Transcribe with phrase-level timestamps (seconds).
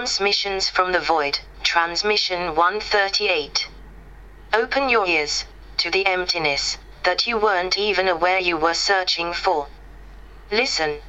[0.00, 3.68] Welcome to Transmissions from the Void, Transmission 138.
[4.54, 5.44] Open your ears
[5.76, 9.66] to the emptiness that you weren't even aware you were searching for.
[10.50, 11.00] Listen.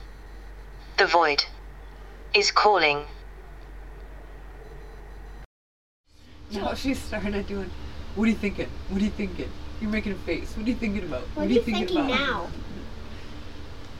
[0.97, 1.45] The void
[2.33, 3.05] is calling.
[6.51, 7.71] Now she's starting doing.
[8.15, 8.67] What are you thinking?
[8.89, 9.49] What are you thinking?
[9.79, 10.51] You're making a face.
[10.57, 11.21] What are you thinking about?
[11.33, 12.09] What are are you thinking about?
[12.09, 12.47] now?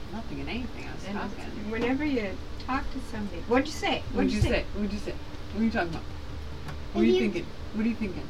[0.08, 0.86] I'm not thinking anything.
[0.86, 1.70] I was And talking.
[1.70, 4.02] whenever you talk to somebody, what'd you say?
[4.12, 4.64] What'd you say?
[4.74, 5.14] What'd you say?
[5.52, 6.02] What are you talking about?
[6.92, 7.46] What are you you- thinking?
[7.74, 8.28] What are you thinking?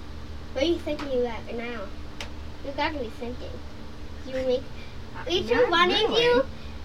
[0.52, 1.80] What are you thinking about now?
[2.64, 3.50] You gotta be thinking.
[4.26, 4.62] You make
[5.28, 6.44] each not one of you,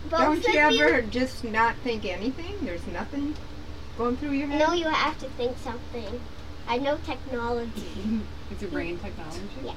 [0.10, 0.84] both Don't of you you.
[0.88, 2.56] ever just not think anything?
[2.62, 3.36] There's nothing
[3.98, 4.60] going through your head?
[4.60, 6.20] No, you have to think something.
[6.68, 7.92] I know technology.
[8.50, 9.42] It's your brain technology.
[9.64, 9.74] Yeah.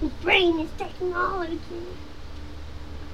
[0.00, 1.60] His brain is technology.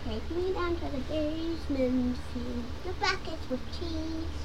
[0.09, 2.43] Take me down to the basement, fill
[2.85, 4.39] the buckets with cheese.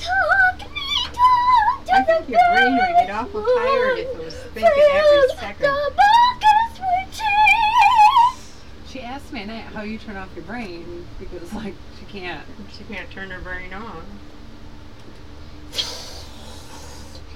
[0.00, 4.24] Talk me down to I think the your brain would get awful tired if it
[4.24, 5.62] was thinking every second.
[5.62, 8.54] The buckets with cheese.
[8.88, 12.44] She asked me Annette, how you turn off your brain because like she can't.
[12.76, 14.02] She can't turn her brain on.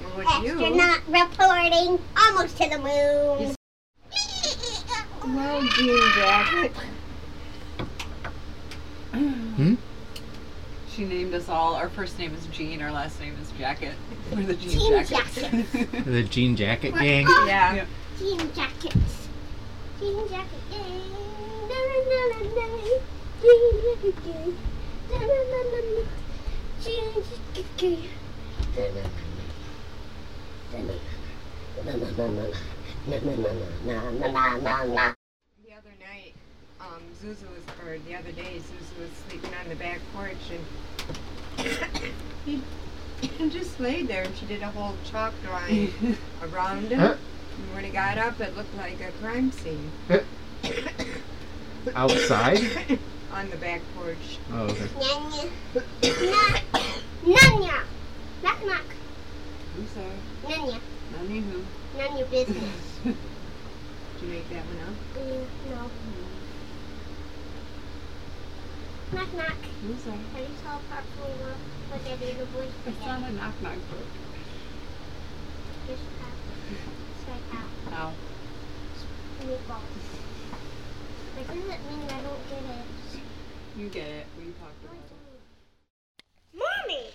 [0.03, 0.55] And what you?
[1.07, 3.55] Reporting almost to the moon.
[5.25, 6.73] Well, Jean Jacket.
[9.15, 9.75] Hmm?
[10.89, 11.75] She named us all.
[11.75, 12.83] Our first name is Jean.
[12.83, 13.95] Our last name is Jacket.
[14.33, 16.05] We're the Jean, Jean Jackets.
[16.05, 17.27] The jean jacket gang.
[17.47, 17.75] Yeah.
[17.75, 17.87] Yeah.
[18.19, 19.29] Jean jackets.
[20.01, 21.11] Jean jacket gang.
[21.69, 22.69] Na na na na na.
[23.43, 24.55] Jean jacket gang.
[25.11, 25.65] Jean jacket
[30.73, 30.99] gang.
[31.85, 32.47] Na na na na.
[33.07, 33.53] Na na na
[33.87, 35.24] na na na na na.
[36.85, 39.77] The other night, um, Zuzu was, or the other day, Zuzu was sleeping on the
[39.77, 40.65] back porch and
[43.21, 45.93] he just laid there and she did a whole chalk drawing
[46.43, 46.99] around him.
[46.99, 47.17] Huh?
[47.57, 49.91] And when he got up, it looked like a crime scene
[51.95, 52.61] Outside?
[53.33, 54.39] on the back porch.
[54.53, 54.87] Oh, okay.
[54.87, 55.51] Nyanya.
[56.31, 56.61] Na.
[57.35, 57.85] Nanya.
[58.43, 58.85] Knock knock.
[59.77, 60.57] Who's there?
[60.57, 60.81] Nanya.
[61.13, 61.65] Not me who.
[61.99, 63.01] None your business.
[63.05, 63.17] Did
[64.23, 64.95] you make that one up?
[65.19, 65.91] Mm, no.
[69.13, 69.61] Knock knock.
[69.83, 70.15] Who's there?
[70.35, 71.57] Can you tell apart from what
[71.91, 74.11] what that little boy It's not a knock knock joke.
[75.87, 76.33] Just out.
[76.33, 76.95] Oh.
[77.23, 77.71] Straight out.
[77.93, 78.13] Ow.
[79.45, 80.25] Meatballs.
[81.37, 83.21] That doesn't mean I don't get it.
[83.77, 84.27] You get it.
[84.39, 85.25] We talked about it.
[86.55, 87.07] Mommy!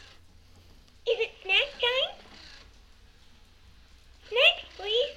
[1.07, 2.11] Is it snack time?
[4.27, 5.15] Snacks, please.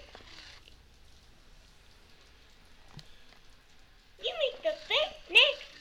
[4.22, 5.72] You make the best snacks.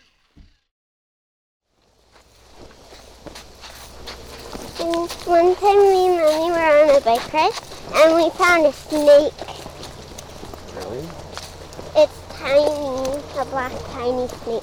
[5.27, 7.51] One time me and Mommy were bike ride
[7.95, 9.33] and we found a snake.
[10.77, 11.05] Really?
[11.97, 14.60] It's tiny, a black tiny snake.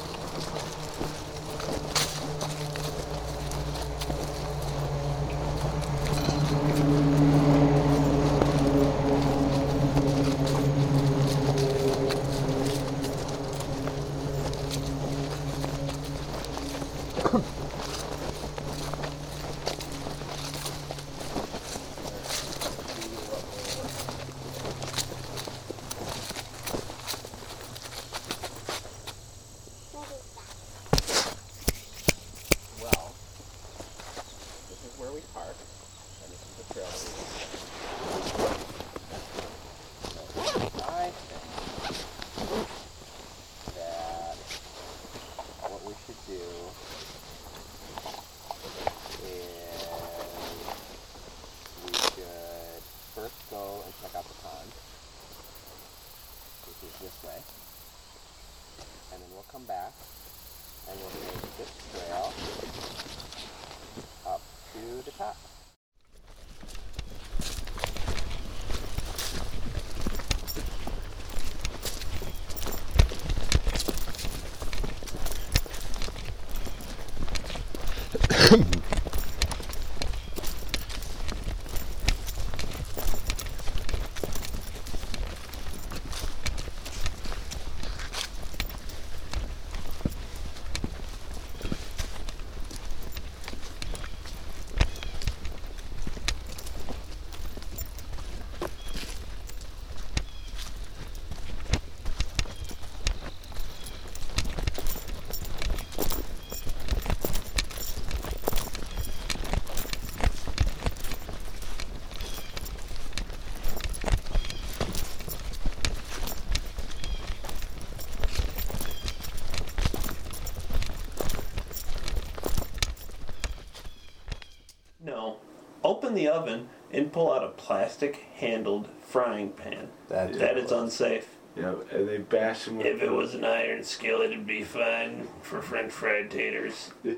[126.28, 129.88] Oven and pull out a plastic handled frying pan.
[130.08, 131.36] That that is unsafe.
[131.56, 135.26] Yeah, and they bash him with If it was an iron skillet, it'd be fine
[135.42, 136.92] for French fried taters.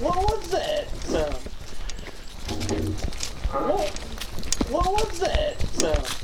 [0.00, 1.34] What was that sound?
[4.70, 6.19] What was that?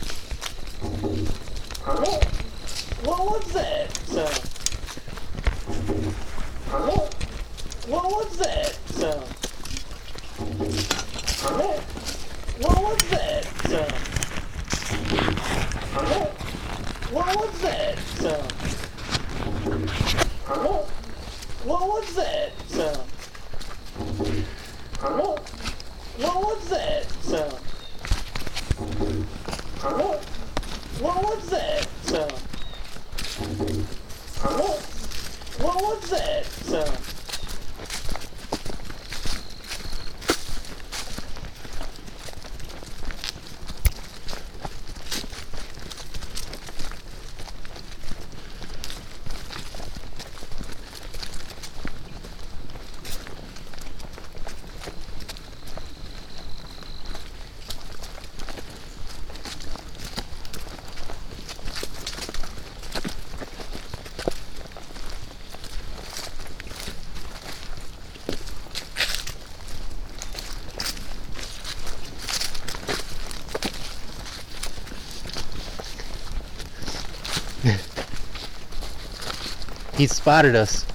[80.06, 80.86] He spotted us.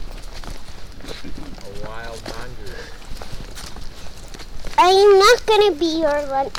[1.03, 2.91] A wild mongoose.
[4.77, 6.49] I'm not gonna be your one.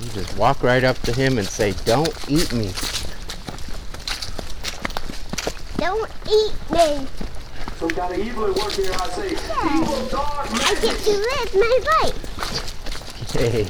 [0.00, 2.72] You just walk right up to him and say, "Don't eat me."
[5.76, 7.06] Don't eat me.
[7.82, 9.30] Some kind of evil at work here, I say.
[9.32, 12.14] Evil dark I get to live my life.
[13.32, 13.66] Hey.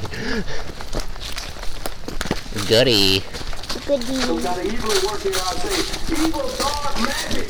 [2.67, 3.21] Goody.
[3.81, 4.43] Some Goody.
[4.43, 5.77] kind of evil at work here, I say.
[6.13, 7.49] Evil dark magic.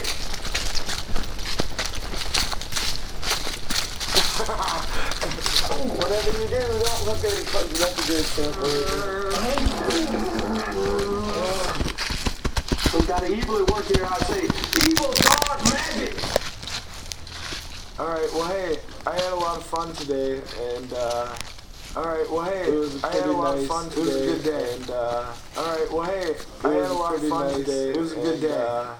[6.00, 8.26] Whatever you do, don't look at it because that's a good
[12.90, 14.44] Some kind of evil at work here, I say.
[14.88, 16.16] Evil dark magic.
[16.26, 16.33] Oh,
[18.00, 20.42] Alright, well, hey, I had a lot of fun today,
[20.76, 21.36] and, uh,
[21.96, 23.62] alright, well, hey, It was I had a lot nice.
[23.64, 24.74] of fun It was a good day.
[24.74, 27.56] And, uh, alright, well, hey, I had a lot of fun nice.
[27.58, 27.90] today.
[27.92, 28.52] It was a good and, day.
[28.52, 28.96] Uh,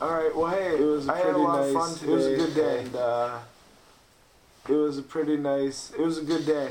[0.00, 2.12] alright, well, hey, It was I had a pretty lot of fun today.
[2.12, 2.80] It was a good day.
[2.82, 3.38] And, uh,
[4.68, 6.70] it was a pretty nice, it was a good day.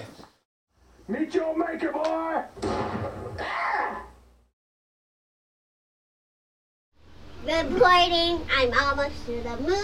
[1.09, 2.43] Meet your maker, boy.
[7.45, 8.41] Good morning.
[8.57, 9.75] I'm almost to the moon.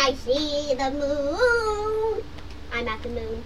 [0.00, 2.24] I see the moon.
[2.72, 3.44] I'm at the moon.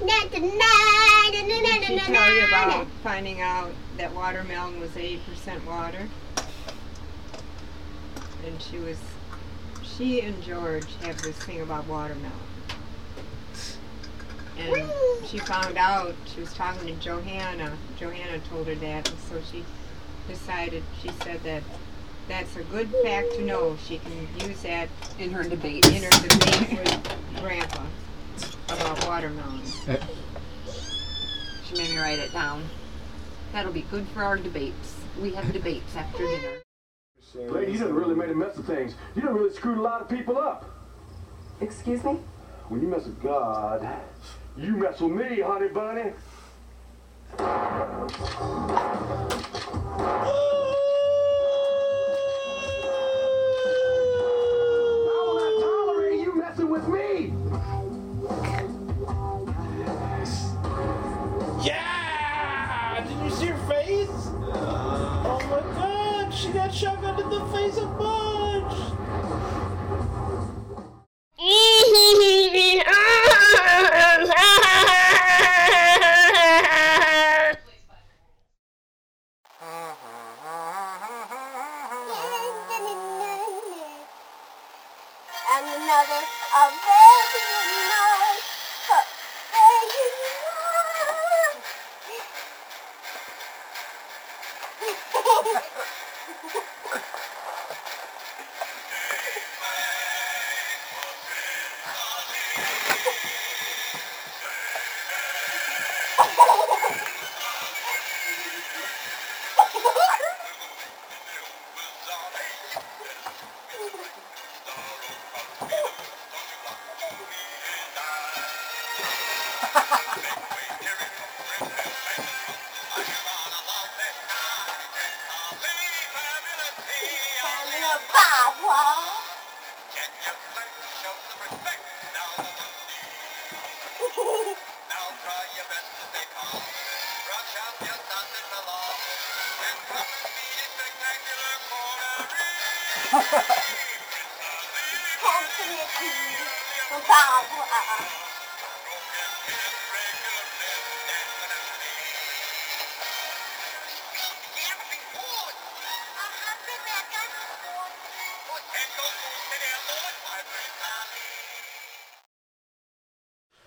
[0.00, 6.10] Did she tell you about finding out that watermelon was 80% water?
[8.44, 8.98] And she was,
[9.82, 12.32] she and George have this thing about watermelon.
[14.58, 14.90] And
[15.26, 17.78] she found out, she was talking to Johanna.
[17.98, 19.64] Johanna told her that, and so she
[20.28, 21.62] decided, she said that
[22.28, 23.76] that's a good fact to know.
[23.86, 24.12] She can
[24.48, 25.86] use that In her debate.
[25.86, 27.84] in her debate with Grandpa
[28.68, 29.62] about watermelon.
[29.88, 29.96] Uh,
[31.64, 32.62] she made me write it down.
[33.52, 34.94] That'll be good for our debates.
[35.20, 36.58] We have debates after dinner.
[37.34, 38.94] Lady, you done really made a mess of things.
[39.14, 40.64] You done really screwed a lot of people up.
[41.60, 42.18] Excuse me?
[42.68, 43.86] When you mess with God,
[44.56, 46.12] you mess with me, honey bunny.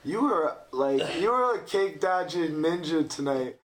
[0.04, 3.58] You were like you were a cake dodging ninja tonight.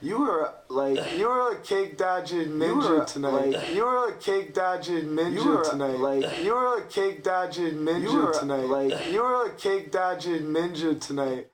[0.00, 3.52] You were like you were a cake dodging ninja tonight.
[3.52, 5.98] Like, you were a cake dodging ninja tonight.
[5.98, 8.68] Like you were a cake dodging ninja tonight.
[8.68, 11.48] Like you were a cake dodging ninja tonight.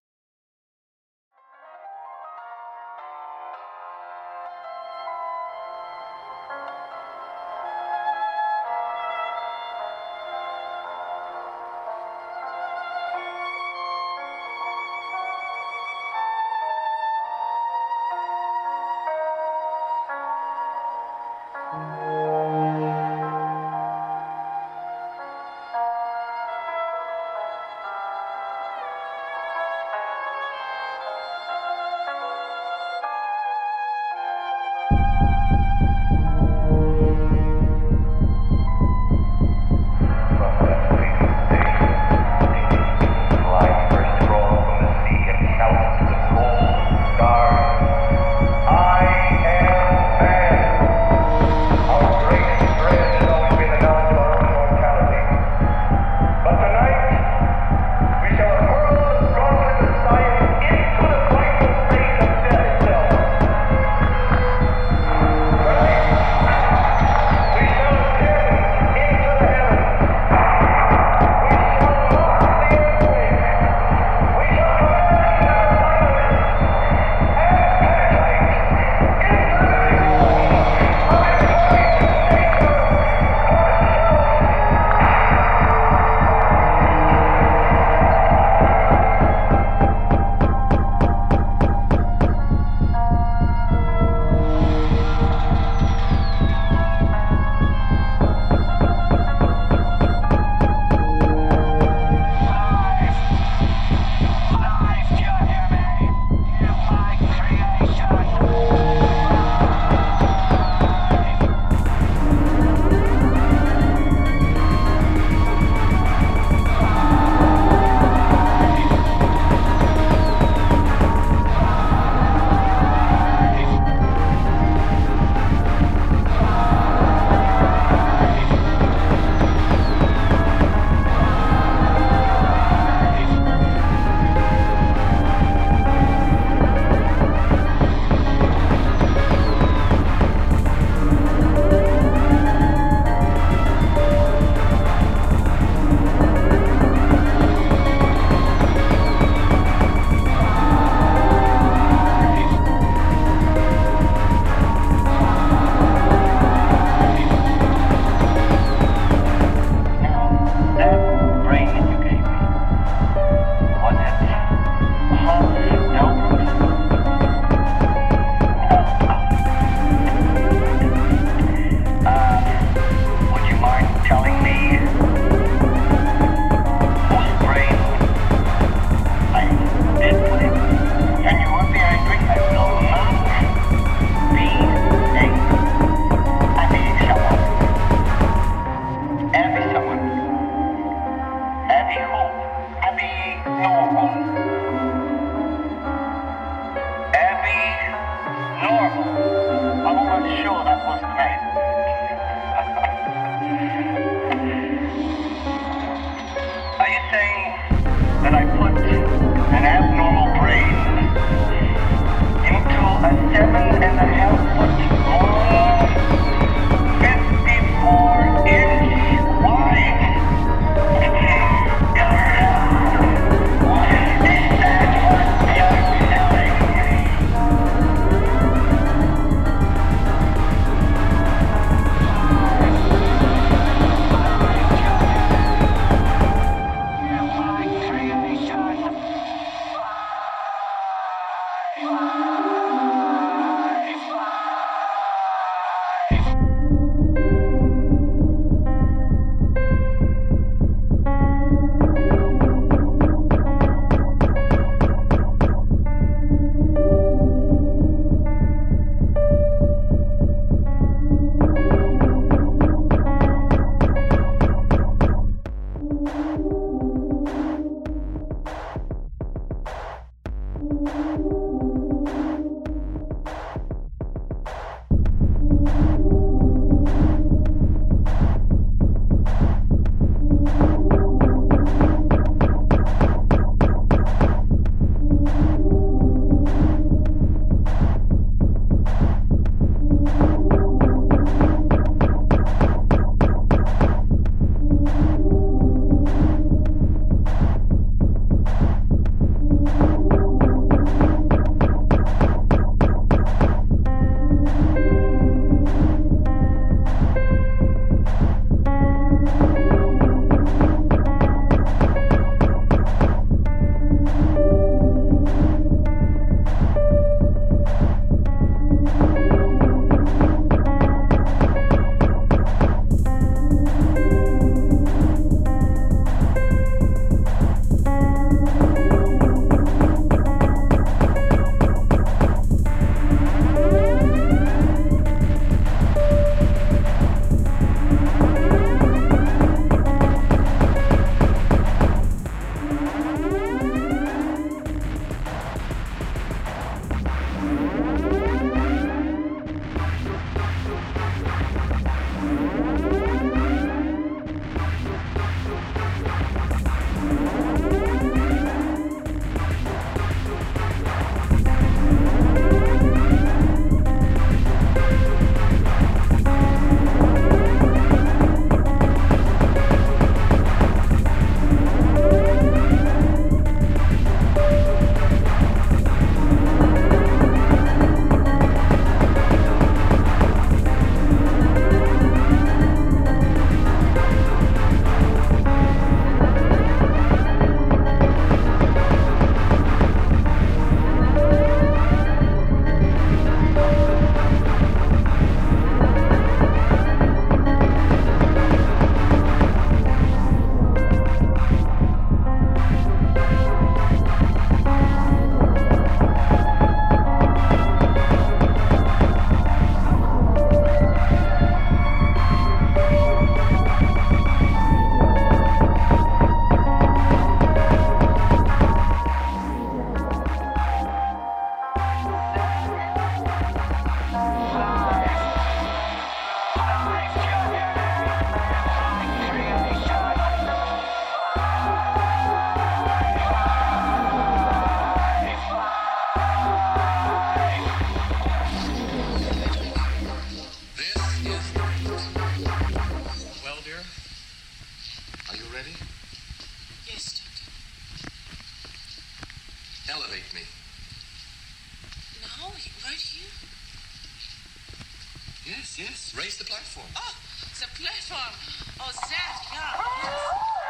[455.80, 456.14] Yes, yes.
[456.14, 456.86] Raise the platform.
[456.95, 457.14] Oh,
[457.58, 458.34] the platform.
[458.80, 459.80] Oh, that, yeah.
[459.80, 460.70] Now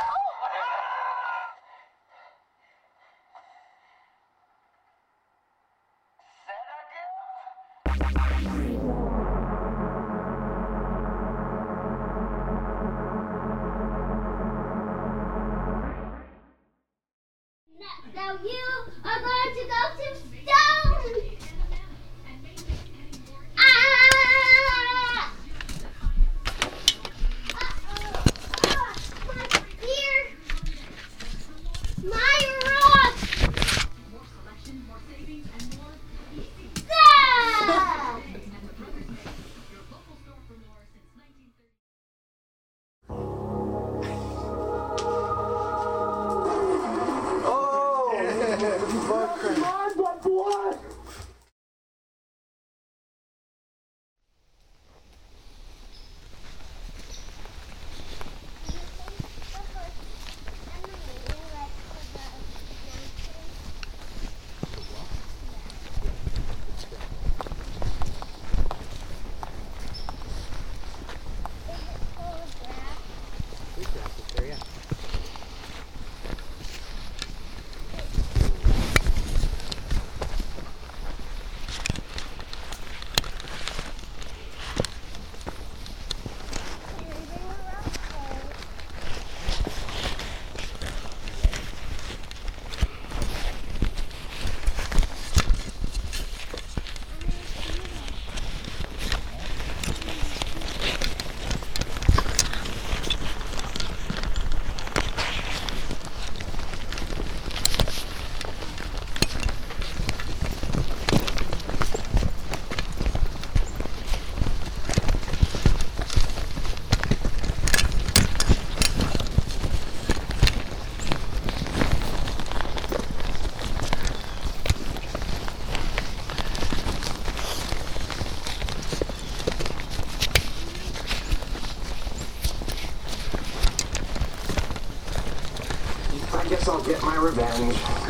[136.70, 137.76] I'll get my revenge.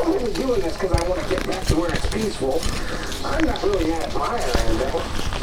[0.00, 2.62] I'm only doing this because I want to get back to where it's peaceful.
[3.26, 5.42] I'm not really an admirer or anything.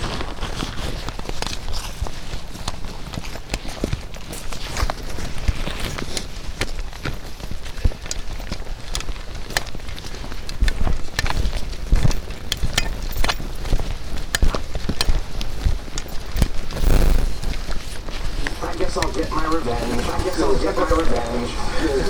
[18.61, 20.03] I guess I'll get my revenge.
[20.07, 21.19] I guess I'll get my revenge.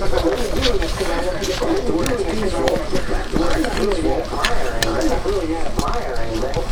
[0.02, 2.74] I'm only doing this because I want to get back to where it's peaceful.
[2.90, 4.18] Get back to where it's peaceful.
[4.90, 6.64] I'm not really an admirer or anything.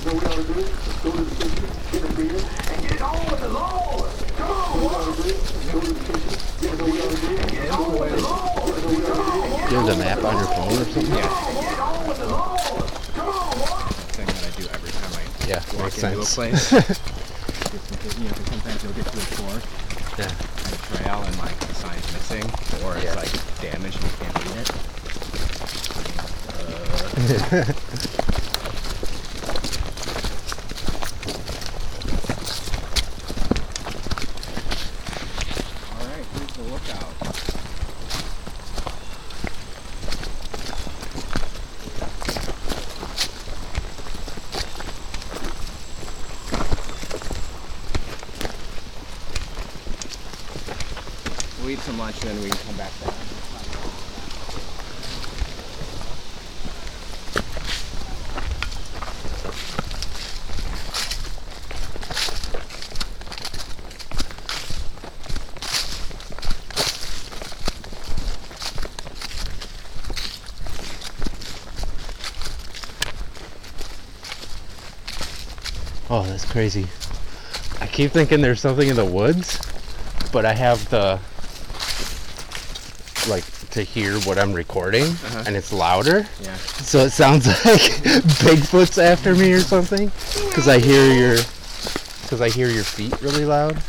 [0.00, 0.60] know what we ought to do?
[0.60, 4.10] Let's go to the kitchen, get a beer, and get it on with the Lord.
[4.36, 5.06] Come on, what?
[5.06, 8.50] Let's go to the kitchen, get a beer, and get it on with the Lord.
[8.80, 11.14] Do you have the map on your phone or something?
[11.14, 12.60] Get on with the Lord.
[13.14, 13.92] Come on, what?
[14.16, 15.60] thing that I do every time I Yeah,
[16.20, 16.90] walk makes into sense.
[16.90, 17.00] a place.
[17.90, 19.20] Because, you know, 'cause sometimes you'll get to a
[20.18, 20.26] Yeah.
[20.26, 22.44] and a trail and like the sign's missing
[22.84, 23.14] or it's Yeah.
[23.14, 23.30] like
[23.60, 24.70] damaged and you can't read it.
[27.80, 27.90] Uh,
[34.70, 37.06] all right, here's the lookout.
[51.60, 53.14] We'll eat some lunch and then we can come back down.
[76.12, 76.86] Oh, that's crazy.
[77.80, 79.58] I keep thinking there's something in the woods,
[80.32, 81.18] but I have the
[83.28, 85.44] like to hear what I'm recording Uh-huh.
[85.46, 86.26] and it's louder.
[86.42, 86.56] Yeah.
[86.56, 87.80] So it sounds like
[88.42, 90.10] Bigfoot's after me or something
[90.52, 91.36] cuz I hear your
[92.28, 93.80] cuz I hear your feet really loud.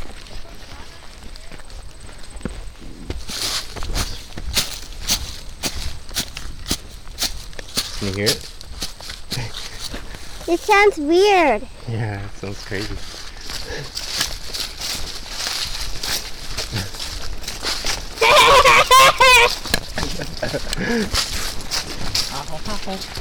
[8.00, 8.50] Can you hear it?
[10.52, 11.66] It sounds weird.
[11.88, 12.94] Yeah, it sounds crazy.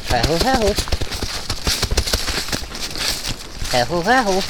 [0.08, 0.74] Hello, hello.
[3.70, 4.42] Hello, hello.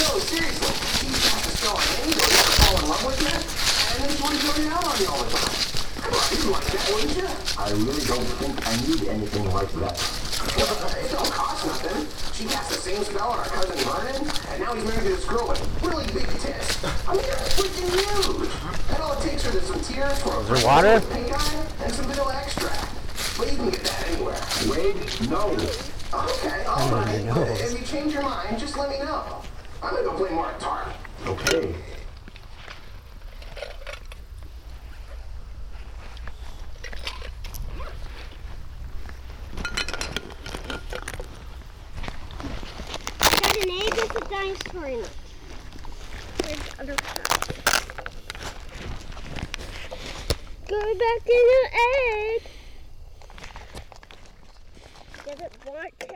[0.00, 0.74] No, seriously.
[1.06, 4.18] He's got to show an angel to fall in love with you, and then he's
[4.20, 5.43] going to go out on you all the time.
[6.84, 7.28] Come on, you'd like that, wouldn't you?
[7.58, 9.96] I really don't think I need anything like that.
[11.00, 12.06] it don't cost nothing.
[12.34, 15.24] She cast the same spell on our cousin Vernon, and now he's married to this
[15.24, 16.84] girl with really big tits.
[17.08, 18.50] I mean, they're freaking huge.
[18.92, 21.00] And all it takes are some tears for a Is there water?
[21.12, 22.90] pink eye and some vanilla extract.
[23.38, 24.40] But you can get that anywhere.
[24.68, 25.50] Wade, no.
[26.14, 27.26] Okay, all right.
[27.32, 29.42] But if you change your mind, just let me know.
[29.82, 30.92] I'm gonna go play more Atari.
[31.26, 31.74] Okay.
[43.20, 45.10] Got an egg with a dinosaur in it.
[46.42, 47.48] Where's the other part?
[50.68, 52.42] Go back in the egg.
[55.26, 56.14] Does it want to?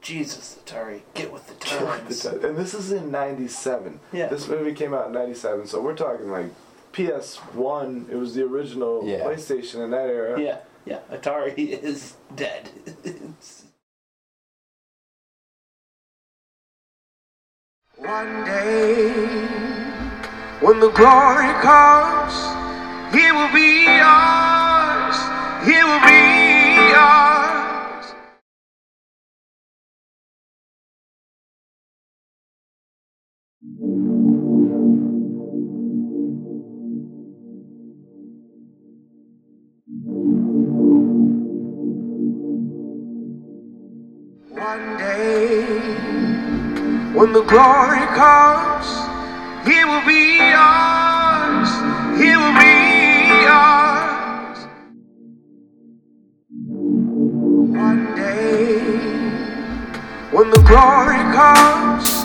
[0.00, 2.22] Jesus, Atari, get with the Get with times.
[2.22, 2.44] the time.
[2.44, 4.00] And this is in 97.
[4.12, 4.26] Yeah.
[4.28, 6.46] This movie came out in 97, so we're talking like
[6.92, 8.10] PS1.
[8.10, 9.20] It was the original Yeah.
[9.24, 10.40] PlayStation in that era.
[10.40, 10.98] Yeah, yeah.
[11.10, 12.70] Atari is dead.
[13.04, 13.64] It's-
[17.98, 19.10] One day,
[20.60, 22.34] when the glory comes,
[23.14, 25.16] He will be yours.
[25.68, 26.22] He will be
[26.90, 27.31] yours.
[47.14, 48.86] When the glory comes,
[49.66, 51.68] He will be ours.
[52.18, 54.58] He will be ours.
[57.86, 58.80] One day,
[60.30, 62.24] when the glory comes,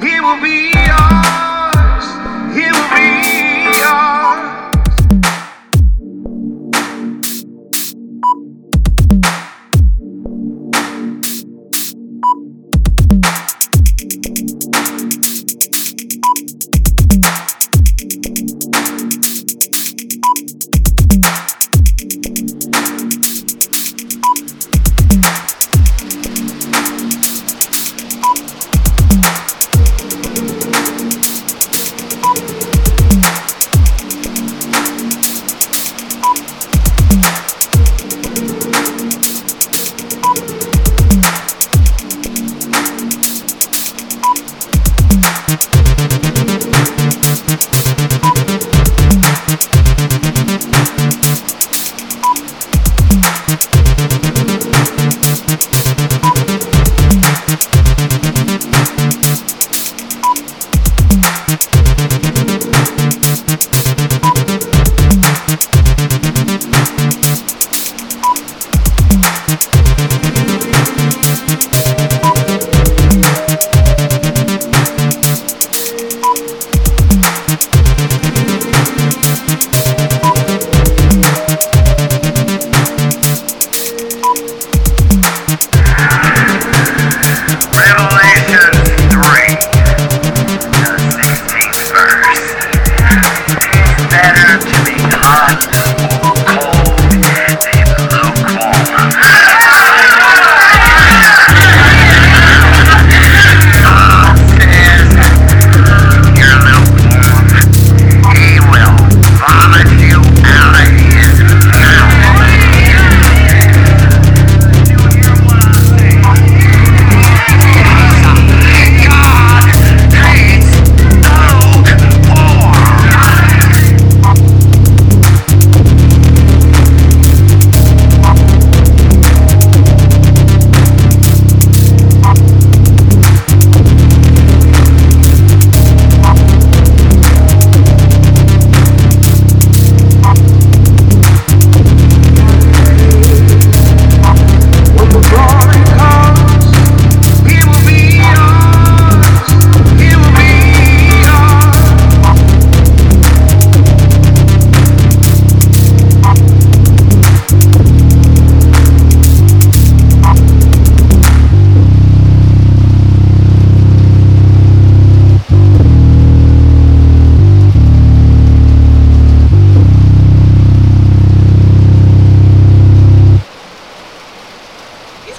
[0.00, 2.06] He will be ours.
[2.54, 3.39] He will be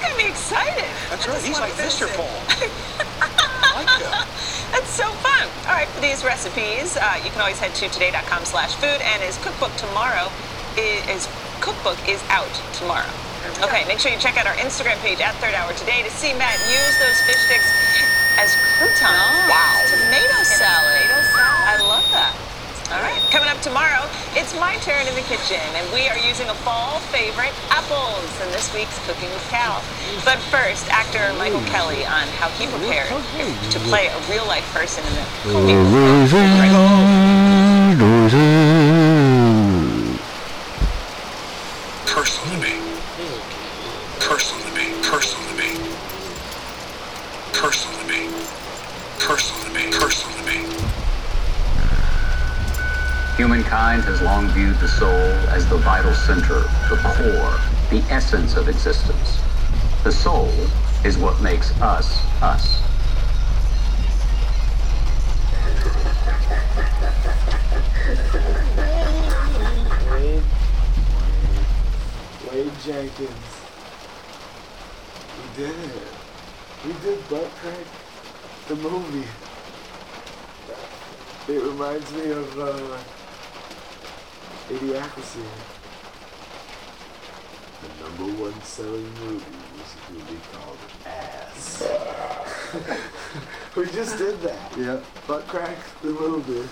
[0.01, 0.89] gonna be excited.
[1.09, 1.41] That's right.
[1.41, 2.09] He's like Mr.
[2.17, 2.27] Paul.
[3.77, 4.27] like that.
[4.71, 5.47] That's so fun.
[5.67, 9.21] All right, for these recipes, uh, you can always head to today.com slash food, and
[9.21, 10.31] his cookbook tomorrow
[10.77, 11.27] is,
[11.59, 13.11] cookbook is out tomorrow.
[13.61, 16.33] Okay, make sure you check out our Instagram page at Third Hour Today to see
[16.33, 17.67] Matt use those fish sticks
[18.39, 19.37] as croutons.
[19.49, 19.85] Wow.
[19.85, 21.03] Tomato salad.
[21.03, 21.67] Tomato salad.
[21.67, 22.40] I love that.
[22.91, 24.03] All right, coming up tomorrow,
[24.35, 28.51] it's my turn in the kitchen, and we are using a fall favorite, apples, in
[28.51, 29.81] this week's Cooking with Cal.
[30.25, 35.05] But first, actor Michael Kelly on how he prepared to play a real life person
[35.07, 35.71] in the Comey
[42.07, 42.75] Personal to me.
[44.19, 44.85] Personal to me.
[44.99, 45.71] Personal to me.
[47.53, 48.29] Personal to me.
[49.17, 49.91] Personal to me.
[49.91, 50.59] Personal to me.
[53.37, 58.67] Humankind has long viewed the soul as the vital center, the core, the essence of
[58.67, 59.41] existence.
[60.03, 60.51] The soul
[61.05, 62.81] is what makes us us.
[70.11, 70.43] Wade.
[72.51, 73.29] Wade Jenkins.
[75.37, 76.07] We did it.
[76.85, 77.85] We did Butt Crack,
[78.67, 79.27] the movie.
[81.47, 82.97] It reminds me of uh,
[84.71, 85.43] Idiocracy.
[87.81, 89.43] The number one selling movie
[89.77, 91.83] was a movie called Ass.
[93.75, 94.77] we just did that.
[94.77, 95.01] Yeah.
[95.27, 96.69] Butt Crack, the movie.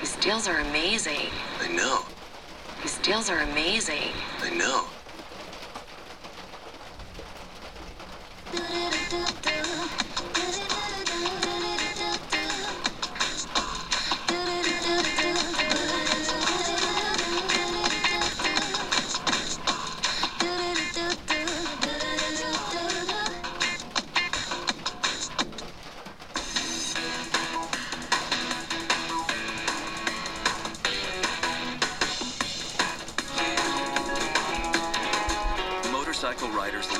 [0.00, 1.28] These deals are amazing.
[1.60, 2.06] I know.
[2.80, 4.12] These deals are amazing.
[4.40, 4.86] I know.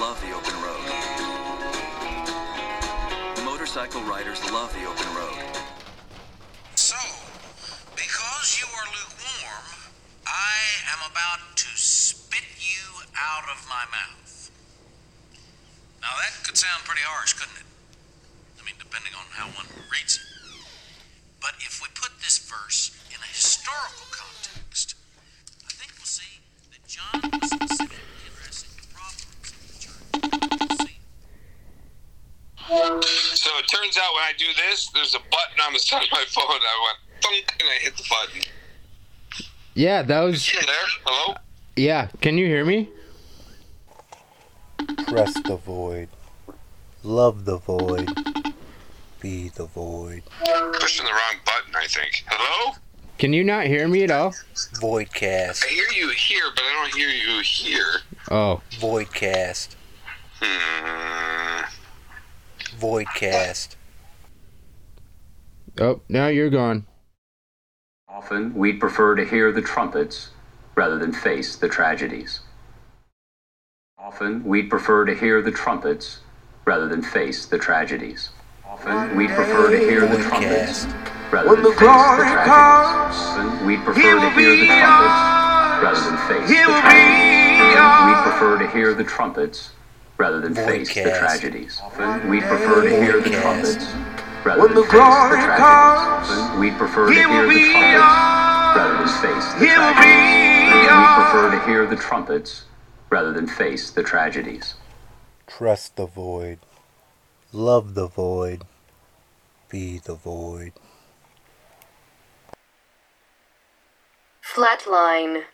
[0.00, 0.80] Love the open road.
[3.44, 5.36] Motorcycle riders love the open road.
[6.74, 6.96] So,
[7.92, 9.92] because you are lukewarm,
[10.26, 10.56] I
[10.96, 14.50] am about to spit you out of my mouth.
[16.00, 17.68] Now, that could sound pretty harsh, couldn't it?
[18.58, 20.24] I mean, depending on how one reads it.
[21.42, 24.94] But if we put this verse in a historical context,
[25.68, 26.40] I think we'll see
[26.72, 28.09] that John was specifically
[32.70, 36.08] So it turns out when I do this, there's a button on the side of
[36.12, 36.44] my phone.
[36.46, 38.42] I went thunk and I hit the button.
[39.74, 40.52] Yeah, that was.
[40.52, 40.74] You there?
[41.04, 41.34] Hello?
[41.74, 42.88] Yeah, can you hear me?
[45.08, 46.08] Press the void.
[47.02, 48.08] Love the void.
[49.18, 50.22] Be the void.
[50.74, 52.24] Pushing the wrong button, I think.
[52.28, 52.76] Hello?
[53.18, 54.32] Can you not hear me at all?
[54.80, 55.64] Voidcast.
[55.64, 58.02] I hear you here, but I don't hear you here.
[58.30, 58.62] Oh.
[58.78, 59.74] Voidcast.
[60.40, 61.64] Hmm.
[62.80, 63.76] Voidcast.
[65.78, 66.86] Oh, now you're gone.
[68.08, 70.30] Often, we'd prefer to hear the trumpets
[70.74, 72.40] rather than face the tragedies.
[73.98, 76.20] Often, we'd prefer to hear the trumpets
[76.64, 78.30] rather than face the tragedies.
[78.66, 80.86] Often, we'd prefer to hear the trumpets
[81.30, 82.80] rather than face the tragedies.
[83.36, 85.20] Often, we'd prefer to hear the trumpets
[85.84, 87.76] rather than face the tragedies.
[87.76, 89.70] Often, we'd prefer to hear the trumpets
[90.20, 91.80] rather than face the tragedies.
[92.28, 93.86] We'd prefer to hear the trumpets
[94.44, 96.60] rather than face the tragedies.
[96.60, 100.04] We'd prefer to hear the trumpets rather than face the tragedies.
[100.92, 102.64] We'd prefer to hear the trumpets
[103.08, 104.74] rather than face the tragedies.
[105.46, 106.58] Trust the void.
[107.52, 108.64] Love the void.
[109.70, 110.72] Be the void.
[114.44, 115.44] Flatline.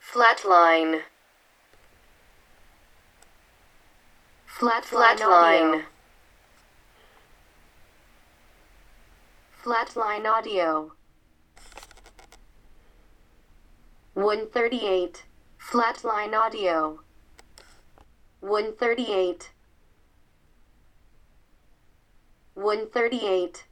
[0.00, 1.02] Flatline.
[4.58, 5.84] Flat flatline.
[9.62, 10.90] Flatline audio.
[14.14, 15.22] 138.
[15.60, 16.98] Flatline audio.
[18.40, 19.50] 138.
[22.56, 23.67] 138.